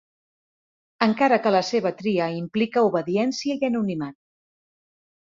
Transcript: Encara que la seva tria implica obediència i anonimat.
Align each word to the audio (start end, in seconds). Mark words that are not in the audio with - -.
Encara 1.05 1.37
que 1.43 1.51
la 1.55 1.59
seva 1.67 1.91
tria 1.99 2.29
implica 2.37 2.83
obediència 2.87 3.57
i 3.59 3.67
anonimat. 3.69 4.17